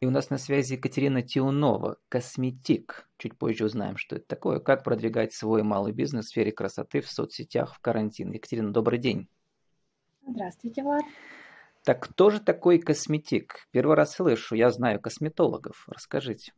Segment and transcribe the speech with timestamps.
[0.00, 3.08] И у нас на связи Екатерина Тиунова, косметик.
[3.16, 4.60] Чуть позже узнаем, что это такое.
[4.60, 8.30] Как продвигать свой малый бизнес в сфере красоты в соцсетях в карантин.
[8.30, 9.28] Екатерина, добрый день.
[10.26, 11.04] Здравствуйте, Влад.
[11.82, 13.68] Так кто же такой косметик?
[13.70, 15.86] Первый раз слышу, я знаю косметологов.
[15.88, 16.52] Расскажите.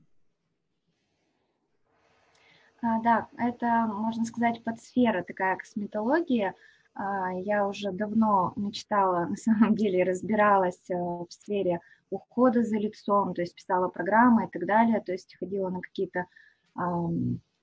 [2.80, 6.54] А, да, это, можно сказать, подсфера такая косметология.
[6.98, 11.80] А, я уже давно мечтала, на самом деле, разбиралась э, в сфере
[12.10, 16.26] ухода за лицом, то есть писала программы и так далее, то есть ходила на какие-то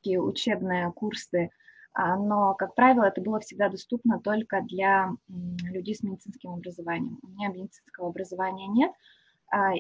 [0.02, 1.50] такие учебные курсы,
[1.94, 7.20] а, но, как правило, это было всегда доступно только для людей с медицинским образованием.
[7.24, 8.92] У меня медицинского образования нет,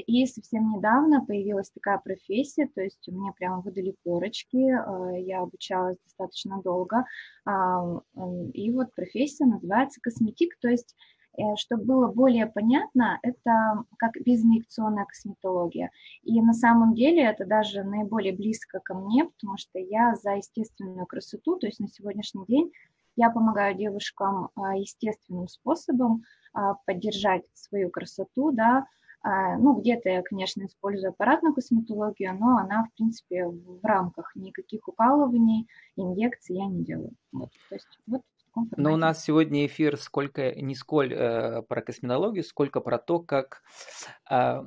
[0.08, 5.98] и совсем недавно появилась такая профессия, то есть мне прямо выдали корочки, а, я обучалась
[6.04, 7.06] достаточно долго,
[8.54, 10.96] и вот профессия называется косметик, то есть
[11.38, 15.92] Э, чтобы было более понятно, это как безинъекционная косметология.
[16.24, 21.06] И на самом деле это даже наиболее близко ко мне, потому что я за естественную
[21.06, 22.72] красоту, то есть на сегодняшний день
[23.18, 28.86] я помогаю девушкам а, естественным способом а, поддержать свою красоту, да, а,
[29.26, 35.68] ну, где-то я, конечно, использую аппаратную косметологию, но она, в принципе, в рамках никаких укалываний,
[35.96, 37.14] инъекций я не делаю.
[37.32, 38.22] Вот, то есть вот
[38.56, 38.76] формате.
[38.78, 43.62] Но у нас сегодня эфир сколько, не сколь э, про косметологию, сколько про то, как
[44.30, 44.64] э,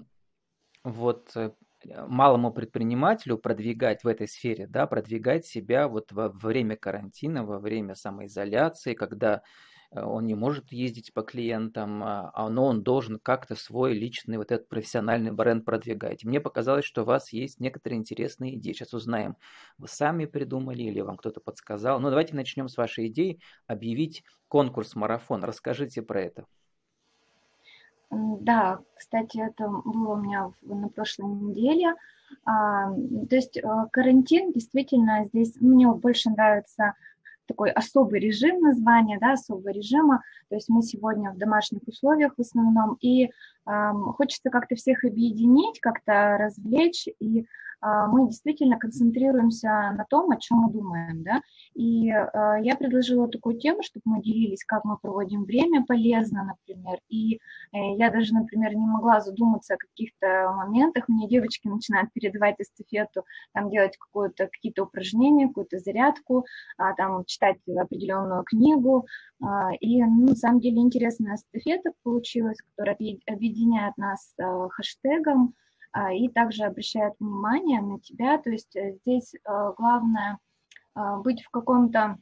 [0.84, 1.36] вот
[2.08, 7.94] малому предпринимателю продвигать в этой сфере, да, продвигать себя вот во время карантина, во время
[7.94, 9.42] самоизоляции, когда
[9.90, 14.52] он не может ездить по клиентам, а, а, но он должен как-то свой личный вот
[14.52, 16.24] этот профессиональный бренд продвигать.
[16.24, 18.72] мне показалось, что у вас есть некоторые интересные идеи.
[18.72, 19.36] Сейчас узнаем,
[19.78, 22.00] вы сами придумали или вам кто-то подсказал.
[22.00, 25.42] Ну, давайте начнем с вашей идеи объявить конкурс-марафон.
[25.44, 26.44] Расскажите про это.
[28.10, 31.94] Да, кстати, это было у меня на прошлой неделе.
[32.44, 36.94] А, то есть э, карантин действительно здесь мне больше нравится
[37.48, 40.22] такой особый режим названия, да, особого режима.
[40.48, 45.80] То есть мы сегодня в домашних условиях в основном, и э, хочется как-то всех объединить,
[45.80, 47.46] как-то развлечь и
[47.80, 51.40] мы действительно концентрируемся на том, о чем мы думаем, да,
[51.74, 56.98] и а, я предложила такую тему, чтобы мы делились, как мы проводим время полезно, например,
[57.08, 57.38] и э,
[57.96, 63.70] я даже, например, не могла задуматься о каких-то моментах, мне девочки начинают передавать эстафету, там
[63.70, 66.46] делать какое-то, какие-то упражнения, какую-то зарядку,
[66.76, 69.06] а, там читать определенную книгу,
[69.80, 72.96] и ну, на самом деле интересная эстафета получилась, которая
[73.26, 74.34] объединяет нас
[74.70, 75.67] хэштегом, а,
[76.12, 78.38] и также обращает внимание на тебя.
[78.38, 79.38] То есть э, здесь э,
[79.76, 80.38] главное
[80.94, 82.18] а, быть в каком-то,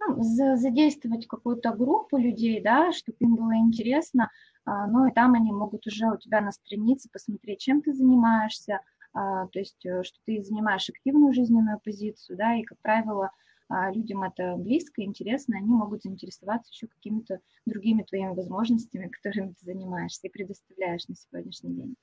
[0.00, 0.22] ну,
[0.56, 4.30] задействовать какую-то группу людей, да, чтобы им было интересно,
[4.66, 8.80] а, ну и там они могут уже у тебя на странице посмотреть, чем ты занимаешься,
[9.12, 13.30] то есть э, что ты занимаешь активную жизненную позицию, да, и, как правило,
[13.70, 20.26] людям это близко, интересно, они могут заинтересоваться еще какими-то другими твоими возможностями, которыми ты занимаешься
[20.26, 21.96] и предоставляешь на сегодняшний день.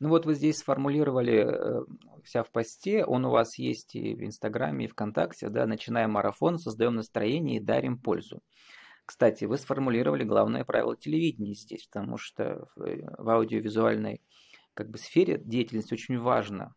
[0.00, 1.84] Ну вот вы здесь сформулировали э,
[2.24, 6.58] вся в посте, он у вас есть и в Инстаграме, и ВКонтакте, да, начинаем марафон,
[6.58, 8.42] создаем настроение и дарим пользу.
[9.04, 14.22] Кстати, вы сформулировали главное правило телевидения здесь, потому что в, э, аудиовизуальной
[14.72, 16.74] как бы, сфере деятельности очень важно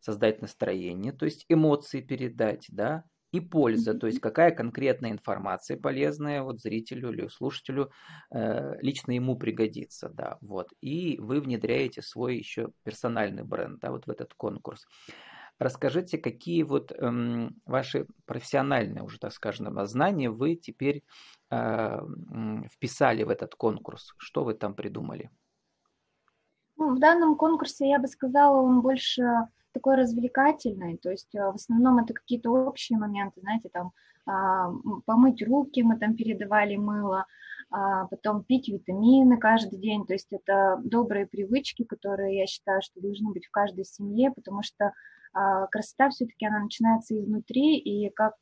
[0.00, 3.04] создать настроение, то есть эмоции передать, да,
[3.36, 7.90] и польза, то есть какая конкретная информация полезная вот зрителю или слушателю
[8.30, 10.72] э, лично ему пригодится, да, вот.
[10.80, 14.86] И вы внедряете свой еще персональный бренд, да, вот в этот конкурс.
[15.58, 21.02] Расскажите, какие вот эм, ваши профессиональные уже, так скажем, знания вы теперь
[21.50, 22.00] э,
[22.70, 24.12] вписали в этот конкурс?
[24.18, 25.30] Что вы там придумали?
[26.76, 29.22] Ну, в данном конкурсе я бы сказала, он больше
[29.76, 33.92] такой развлекательной, то есть э, в основном это какие-то общие моменты, знаете, там
[34.28, 34.72] а,
[35.04, 37.26] помыть руки, мы там передавали мыло,
[37.70, 43.00] а, потом пить витамины каждый день, то есть это добрые привычки, которые я считаю, что
[43.00, 44.92] должны быть в каждой семье, потому что
[45.32, 48.34] а, красота все-таки она начинается изнутри, и как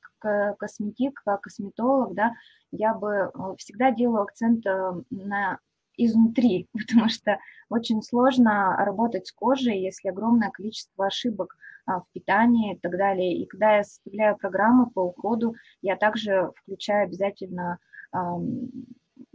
[0.59, 2.33] косметик, как косметолог, да,
[2.71, 5.59] я бы э, всегда делаю акцент э, на
[5.97, 7.39] изнутри, потому что
[7.69, 11.57] очень сложно работать с кожей, если огромное количество ошибок
[11.87, 13.37] а, в питании и так далее.
[13.37, 17.79] И когда я составляю программы по уходу, я также включаю обязательно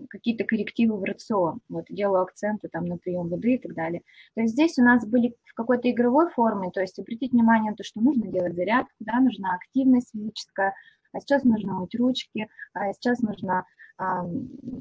[0.10, 4.02] какие-то коррективы в рацион, вот, делаю акценты там на прием воды и так далее.
[4.36, 7.78] То есть здесь у нас были в какой-то игровой форме, то есть обратить внимание на
[7.78, 10.74] то, что нужно делать зарядку, да, нужна активность физическая,
[11.12, 13.66] а сейчас нужно мыть ручки, а сейчас нужно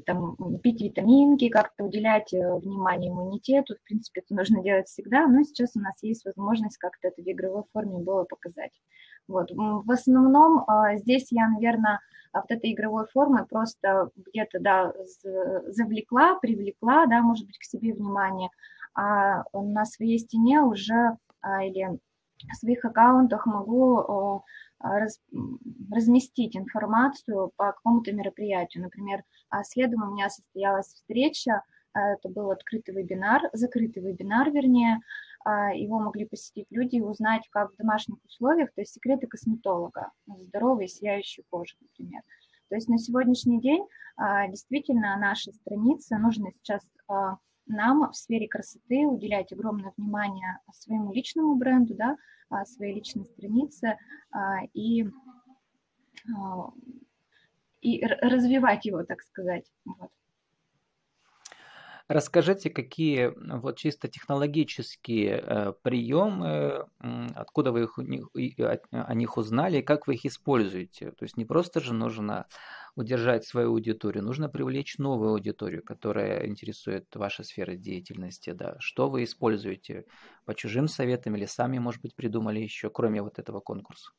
[0.05, 3.75] там, пить витаминки, как-то уделять э, внимание иммунитету.
[3.75, 7.27] В принципе, это нужно делать всегда, но сейчас у нас есть возможность как-то это в
[7.27, 8.71] игровой форме было показать.
[9.27, 9.51] Вот.
[9.51, 11.99] В основном а, здесь я, наверное,
[12.33, 14.93] вот этой игровой формы просто где-то, да,
[15.67, 18.49] завлекла, привлекла, да, может быть, к себе внимание,
[18.95, 21.99] а на своей стене уже а, или
[22.47, 24.43] в своих аккаунтах могу
[24.79, 25.19] раз,
[25.91, 28.83] разместить информацию по какому-то мероприятию.
[28.83, 29.23] Например,
[29.63, 31.63] следом у меня состоялась встреча,
[31.93, 34.99] это был открытый вебинар, закрытый вебинар, вернее,
[35.73, 40.87] его могли посетить люди и узнать, как в домашних условиях, то есть секреты косметолога, здоровой
[40.87, 42.21] сияющей кожи, например.
[42.69, 43.85] То есть на сегодняшний день
[44.49, 46.85] действительно наша страница, нужно сейчас
[47.69, 52.17] нам в сфере красоты уделять огромное внимание своему личному бренду, да,
[52.49, 53.97] а, своей личной странице
[54.31, 55.05] а, и,
[56.35, 56.71] а,
[57.81, 59.71] и развивать его, так сказать.
[59.85, 60.09] Вот.
[62.07, 66.87] Расскажите, какие вот чисто технологические э, приемы,
[67.35, 71.11] откуда вы их, о них узнали, как вы их используете?
[71.11, 72.47] То есть не просто же нужно
[72.99, 78.51] удержать свою аудиторию, нужно привлечь новую аудиторию, которая интересует ваша сфера деятельности.
[78.51, 78.75] Да.
[78.79, 80.05] Что вы используете
[80.45, 84.11] по чужим советам или сами, может быть, придумали еще, кроме вот этого конкурса?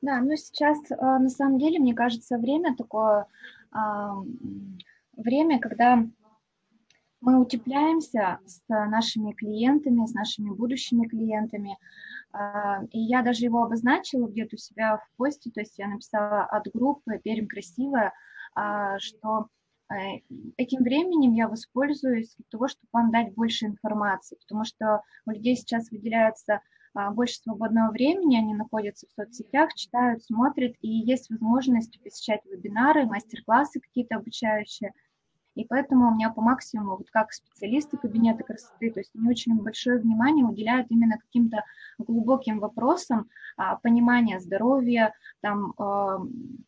[0.00, 3.26] Да, ну сейчас э, на самом деле, мне кажется, время такое,
[5.16, 6.04] время, когда
[7.22, 11.78] мы утепляемся с нашими клиентами, с нашими будущими клиентами.
[12.32, 16.42] А, и я даже его обозначила где-то у себя в посте, то есть я написала
[16.44, 18.12] от группы «Перим красивая»,
[18.98, 19.46] что
[19.88, 20.20] э,
[20.58, 25.56] этим временем я воспользуюсь для того, чтобы вам дать больше информации, потому что у людей
[25.56, 26.60] сейчас выделяется
[26.94, 33.06] а, больше свободного времени, они находятся в соцсетях, читают, смотрят, и есть возможность посещать вебинары,
[33.06, 34.92] мастер-классы какие-то обучающие–
[35.54, 39.54] и поэтому у меня по максимуму, вот как специалисты кабинета красоты, то есть они очень
[39.60, 41.64] большое внимание уделяют именно каким-то
[41.98, 46.20] глубоким вопросам а, понимания здоровья, там, а,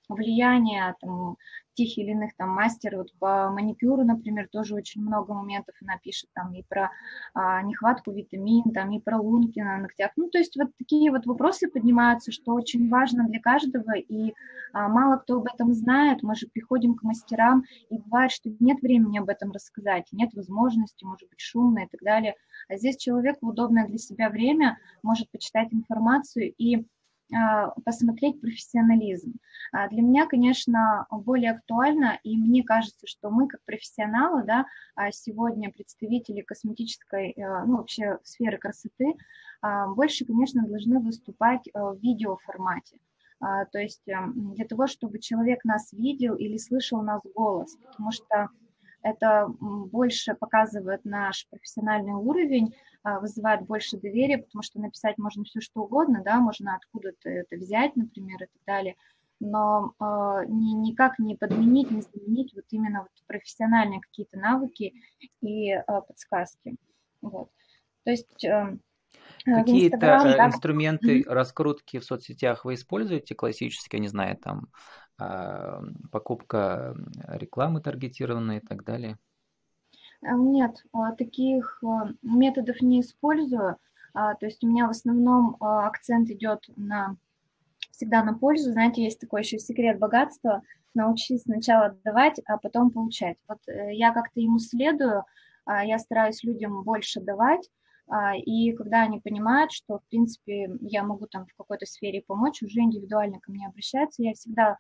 [0.09, 1.37] влияния там,
[1.75, 6.31] тех или иных там мастер вот по маникюру, например, тоже очень много моментов она пишет
[6.35, 6.91] там и про
[7.35, 10.13] а, нехватку витамин, там и про лунки на ногтях.
[10.17, 14.35] Ну, то есть вот такие вот вопросы поднимаются, что очень важно для каждого, и
[14.73, 16.23] а, мало кто об этом знает.
[16.23, 21.05] Мы же приходим к мастерам, и бывает, что нет времени об этом рассказать, нет возможности,
[21.05, 22.35] может быть, шумно и так далее.
[22.69, 26.87] А здесь человек в удобное для себя время может почитать информацию и
[27.85, 29.35] посмотреть профессионализм.
[29.73, 35.11] А для меня, конечно, более актуально, и мне кажется, что мы, как профессионалы, да, а
[35.11, 39.15] сегодня представители косметической, ну, вообще сферы красоты,
[39.97, 42.99] больше, конечно, должны выступать в видеоформате.
[43.41, 48.49] То есть эм, для того, чтобы человек нас видел или слышал нас голос, потому что
[49.05, 55.61] это больше показывает наш профессиональный уровень, а, вызывает больше доверия, потому что написать можно все
[55.61, 58.97] что угодно, да, можно откуда-то это взять, например, и так далее,
[59.41, 60.05] но э,
[60.49, 64.95] ни, никак не подменить, не заменить вот именно вот профессиональные какие-то навыки
[65.43, 66.77] и э, подсказки.
[67.21, 67.51] Вот.
[68.05, 68.79] То есть э,
[69.45, 70.47] Какие-то да.
[70.47, 74.69] инструменты раскрутки в соцсетях вы используете классические, не знаю, там
[75.17, 76.97] покупка
[77.29, 79.19] рекламы таргетированной и так далее?
[80.25, 83.77] Э, нет, а, таких а, методов не использую.
[84.15, 87.17] А, то есть у меня в основном акцент идет на
[87.91, 88.73] всегда на пользу.
[88.73, 90.63] Знаете, есть такой еще секрет богатства.
[90.95, 93.37] Научись сначала отдавать, а потом получать.
[93.49, 95.25] Вот э, я как-то ему следую,
[95.67, 97.71] я стараюсь людям больше давать,
[98.47, 102.81] и когда они понимают, что, в принципе, я могу там в какой-то сфере помочь, уже
[102.81, 104.79] индивидуально ко мне обращаются, я всегда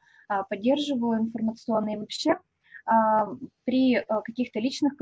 [0.48, 2.38] поддерживаю информационно и вообще
[2.86, 3.26] а,
[3.64, 4.92] при а, каких-то личных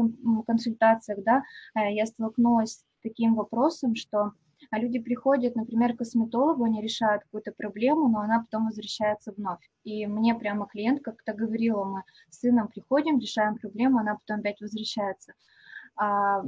[0.46, 1.42] консультациях, да,
[1.74, 4.32] я столкнулась с таким вопросом, что
[4.70, 9.68] люди приходят, например, к косметологу, они решают какую-то проблему, но она потом возвращается вновь.
[9.82, 14.60] И мне прямо клиент как-то говорила, мы с сыном приходим, решаем проблему, она потом опять
[14.60, 15.34] возвращается.
[15.96, 16.42] А,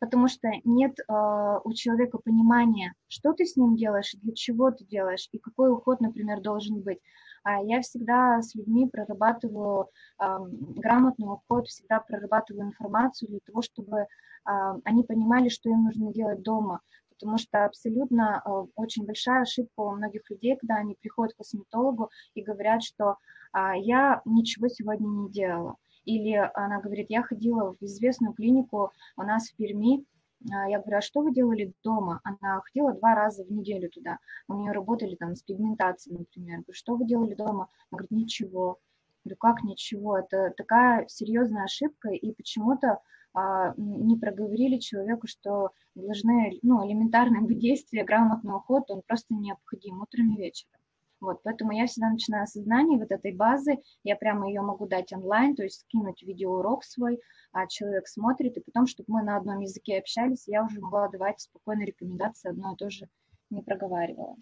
[0.00, 5.28] потому что нет у человека понимания, что ты с ним делаешь, для чего ты делаешь,
[5.32, 7.00] и какой уход, например, должен быть.
[7.42, 14.06] А я всегда с людьми прорабатываю грамотный уход, всегда прорабатываю информацию для того, чтобы
[14.44, 16.80] они понимали, что им нужно делать дома,
[17.18, 22.10] потому что абсолютно а, очень большая ошибка у многих людей, когда они приходят к косметологу
[22.34, 23.16] и говорят, что
[23.52, 25.76] а, я ничего сегодня не делала.
[26.04, 30.04] Или она говорит, я ходила в известную клинику у нас в Перми,
[30.52, 32.20] а, я говорю, а что вы делали дома?
[32.22, 34.18] Она ходила два раза в неделю туда.
[34.46, 36.58] У нее работали там с пигментацией, например.
[36.58, 37.68] Я говорю, что вы делали дома?
[37.90, 38.78] Она говорит, ничего.
[39.24, 40.18] Я говорю, как ничего?
[40.18, 43.00] Это такая серьезная ошибка, и почему-то
[43.34, 50.34] а, не проговорили человеку, что должны, ну, элементарные действия, грамотный уход, он просто необходим утром
[50.34, 50.77] и вечером.
[51.20, 55.12] Вот, поэтому я всегда начинаю с знаний вот этой базы, я прямо ее могу дать
[55.12, 57.20] онлайн, то есть скинуть видеоурок свой,
[57.52, 61.40] а человек смотрит, и потом, чтобы мы на одном языке общались, я уже могла давать
[61.40, 63.08] спокойно рекомендации, одно и то же
[63.50, 64.36] не проговаривала.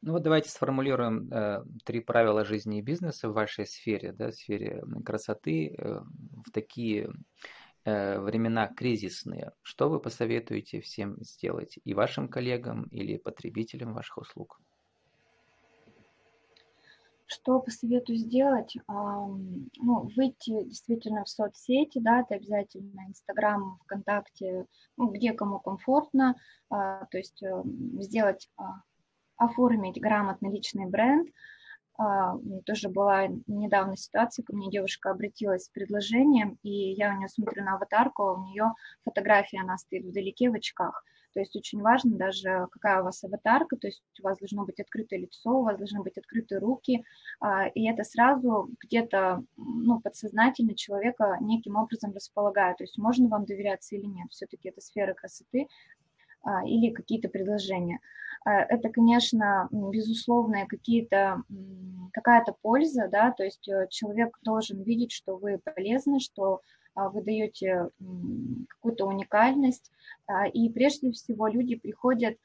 [0.00, 4.34] Ну вот давайте сформулируем э, три правила жизни и бизнеса в вашей сфере, да, в
[4.34, 6.00] сфере красоты, э,
[6.46, 7.10] в такие
[7.84, 9.52] э, времена кризисные.
[9.62, 14.60] Что вы посоветуете всем сделать и вашим коллегам или потребителям ваших услуг?
[17.30, 18.74] Что посоветую сделать?
[18.88, 24.64] Ну, выйти действительно в соцсети, да, это обязательно Инстаграм, ВКонтакте,
[24.96, 26.36] ну, где кому комфортно,
[26.70, 27.62] а, то есть э,
[28.00, 28.80] сделать, а,
[29.36, 31.28] оформить грамотный личный бренд.
[31.98, 37.28] А, тоже была недавно ситуация, ко мне девушка обратилась с предложением, и я у нее
[37.28, 38.72] смотрю на аватарку, у нее
[39.04, 43.76] фотография, она стоит вдалеке в очках– то есть очень важно даже, какая у вас аватарка,
[43.76, 47.04] то есть у вас должно быть открытое лицо, у вас должны быть открыты руки,
[47.40, 52.78] а, и это сразу где-то ну, подсознательно человека неким образом располагает.
[52.78, 55.68] То есть можно вам доверяться или нет, все-таки это сфера красоты
[56.42, 58.00] а, или какие-то предложения.
[58.44, 61.42] А, это, конечно, безусловно, какие-то,
[62.12, 66.62] какая-то польза, да, то есть э, человек должен видеть, что вы полезны, что
[67.08, 67.90] вы даете
[68.68, 69.90] какую-то уникальность,
[70.26, 72.36] а, и прежде всего люди приходят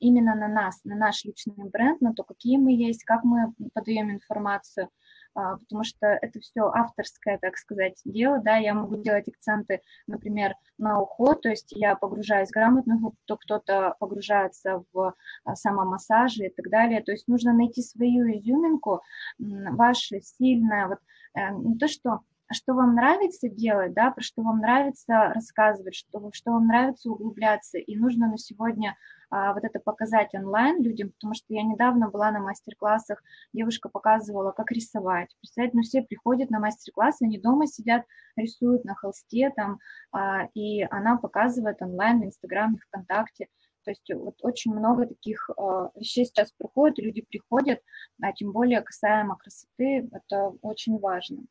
[0.00, 4.10] именно на нас, на наш личный бренд, на то, какие мы есть, как мы подаем
[4.10, 4.90] информацию,
[5.34, 10.54] а, потому что это все авторское, так сказать, дело, да, я могу делать акценты, например,
[10.78, 15.14] на уход, то есть я погружаюсь грамотно, то кто-то погружается в
[15.54, 19.00] самомассажи и так далее, то есть нужно найти свою изюминку,
[19.38, 20.98] ваше сильное, вот
[21.34, 22.20] э, не то, что
[22.54, 27.78] что вам нравится делать, да, про что вам нравится рассказывать, что, что вам нравится углубляться.
[27.78, 28.96] И нужно на сегодня
[29.30, 34.52] а, вот это показать онлайн людям, потому что я недавно была на мастер-классах, девушка показывала,
[34.52, 35.34] как рисовать.
[35.40, 38.04] Представляете, ну все приходят на мастер-классы, они дома сидят,
[38.36, 39.78] рисуют на холсте там,
[40.12, 43.48] а, и она показывает онлайн в Инстаграме, ВКонтакте.
[43.84, 47.80] То есть вот очень много таких э, вещей сейчас проходит, люди приходят,
[48.20, 51.44] а тем более касаемо красоты, это очень важно.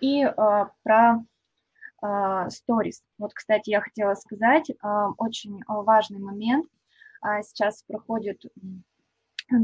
[0.00, 1.24] И а, про
[2.50, 3.00] сторис.
[3.02, 6.66] А, вот, кстати, я хотела сказать, а, очень важный момент.
[7.42, 8.42] Сейчас проходит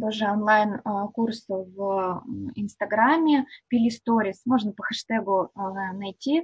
[0.00, 0.80] тоже онлайн
[1.12, 2.24] курс в
[2.54, 5.50] Инстаграме, Пили Сторис, можно по хэштегу
[5.92, 6.42] найти.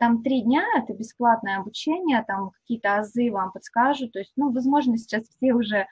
[0.00, 4.12] Там три дня, это бесплатное обучение, там какие-то азы вам подскажут.
[4.12, 5.86] То есть, ну, возможно, сейчас все уже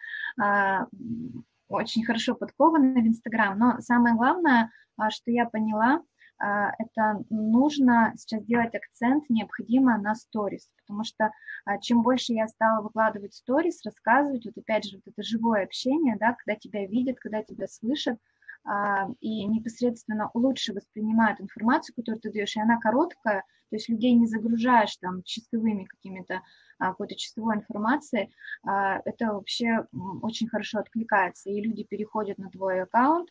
[1.69, 4.71] очень хорошо подкованы в Инстаграм, но самое главное,
[5.11, 6.01] что я поняла–
[6.39, 11.31] это нужно сейчас делать акцент необходимо на сторис, потому что
[11.65, 16.17] а, чем больше я стала выкладывать сторис, рассказывать, вот опять же, вот это живое общение,
[16.19, 18.19] да, когда тебя видят, когда тебя слышат,
[18.65, 24.13] а, и непосредственно лучше воспринимают информацию, которую ты даешь, и она короткая, то есть людей
[24.15, 26.43] не загружаешь там часовыми какими-то
[26.91, 28.31] какой-то часовой информацией,
[28.65, 29.87] это вообще
[30.23, 33.31] очень хорошо откликается, и люди переходят на твой аккаунт,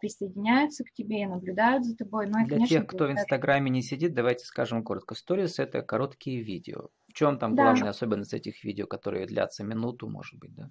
[0.00, 2.26] присоединяются к тебе и наблюдают за тобой.
[2.26, 5.14] Ну, и, Для конечно, тех, кто в Инстаграме не сидит, давайте скажем коротко.
[5.14, 6.88] Сторис– это короткие видео.
[7.08, 7.64] В чем там да.
[7.64, 10.70] главная особенность этих видео, которые длятся минуту, может быть, да?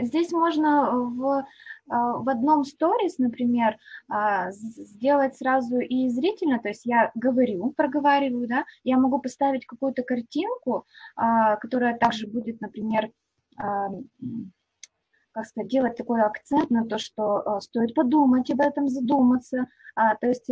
[0.00, 1.46] Здесь можно в,
[1.88, 3.76] а, в одном сторис, например,
[4.08, 10.02] а, сделать сразу и зрительно, то есть я говорю, проговариваю, да, я могу поставить какую-то
[10.02, 10.84] картинку,
[11.16, 13.10] а, которая также будет, например,
[15.32, 19.66] как сказать, делать такой акцент на то, что стоит подумать об этом, задуматься,
[19.96, 20.48] то есть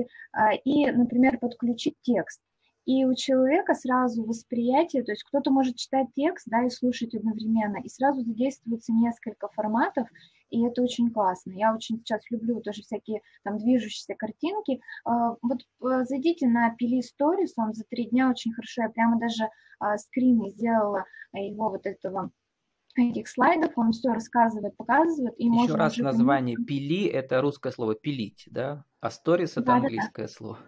[0.64, 2.40] и, например, подключить текст
[2.86, 7.78] и у человека сразу восприятие, то есть кто-то может читать текст, да, и слушать одновременно,
[7.82, 10.08] и сразу задействуется несколько форматов,
[10.50, 11.50] и это очень классно.
[11.50, 14.80] Я очень сейчас люблю тоже всякие там движущиеся картинки.
[15.04, 19.18] А, вот э, зайдите на Пили Stories, он за три дня очень хорошо, я прямо
[19.18, 19.48] даже
[19.80, 22.30] а, скрины сделала его вот этого
[22.94, 25.34] этих слайдов, он все рассказывает, показывает.
[25.38, 28.84] И Еще раз название пили– это русское слово пилить, да?
[29.00, 30.34] А stories– это да, английское да, да.
[30.34, 30.58] слово.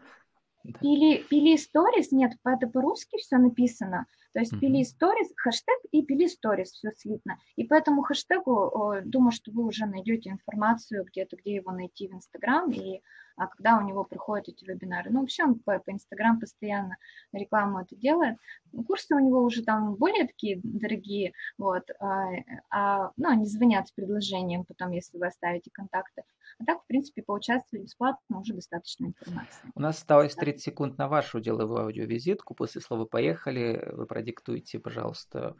[0.81, 4.07] Пили, пили сторис, нет, это по-русски все написано.
[4.33, 7.39] То есть пили сторис, хэштег и пили сторис, все слитно.
[7.57, 12.15] И по этому хэштегу, думаю, что вы уже найдете информацию где-то, где его найти в
[12.15, 13.01] Инстаграм, и
[13.39, 15.11] а когда у него проходят эти вебинары.
[15.11, 16.97] Ну, вообще он по, по Инстаграм постоянно
[17.33, 18.37] рекламу это делает.
[18.87, 22.31] Курсы у него уже там более такие дорогие, вот, а,
[22.71, 26.25] а, ну, они звонят с предложением потом, если вы оставите контакты.
[26.59, 29.71] А так, в принципе, поучаствовать бесплатно уже достаточно информации.
[29.75, 32.55] У нас осталось 30 секунд на вашу деловую аудиовизитку.
[32.55, 35.55] После слова «поехали» вы продиктуйте, пожалуйста,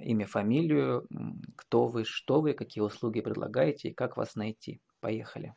[0.00, 1.08] имя, фамилию,
[1.56, 4.80] кто вы, что вы, какие услуги предлагаете и как вас найти.
[5.00, 5.54] Поехали.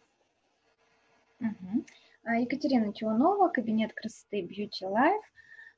[1.39, 1.85] Угу.
[2.39, 5.21] Екатерина Тионова, кабинет красоты Beauty Life.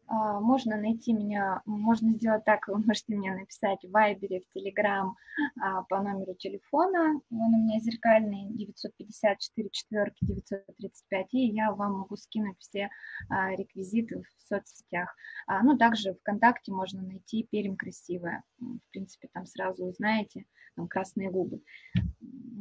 [0.10, 5.16] А, можно найти меня, можно сделать так, вы можете мне написать в Вайбере, в Телеграм
[5.62, 12.16] а, по номеру телефона, он у меня зеркальный 954 4 935, и я вам могу
[12.16, 12.90] скинуть все
[13.30, 15.16] а, реквизиты в соцсетях.
[15.62, 21.62] Ну, также ВКонтакте можно найти Перим Красивая, в принципе, там сразу узнаете, там красные губы.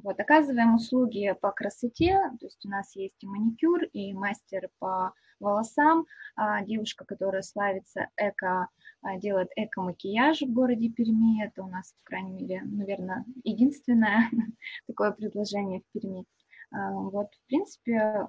[0.03, 5.15] Вот, оказываем услуги по красоте, то есть у нас есть и маникюр, и мастер по
[5.41, 8.69] волосам, а, девушка, которая славится эко,
[9.03, 14.29] а, делает эко-макияж в городе Перми, это у нас, по крайней мере, наверное, единственное
[14.87, 16.25] такое предложение в Перми.
[16.71, 18.29] А, вот, в принципе,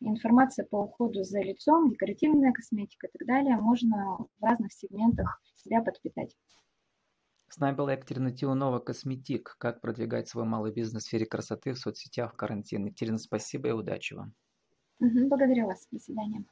[0.00, 5.82] информация по уходу за лицом, декоративная косметика и так далее можно в разных сегментах себя
[5.82, 6.36] подпитать.
[7.48, 9.56] С нами была Екатерина Тионова, косметик.
[9.58, 12.86] Как продвигать свой малый бизнес в сфере красоты в соцсетях в карантин.
[12.86, 14.34] Екатерина, спасибо и удачи вам.
[15.00, 15.86] Благодарю вас.
[15.90, 16.44] До свидания.